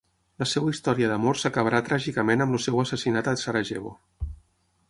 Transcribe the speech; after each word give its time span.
La 0.43 0.45
seva 0.51 0.71
història 0.75 1.09
d'amor 1.11 1.39
s'acabarà 1.41 1.83
tràgicament 1.91 2.47
amb 2.47 2.57
el 2.59 2.65
seu 2.67 2.83
assassinat 2.85 3.33
a 3.33 3.39
Sarajevo. 3.43 3.97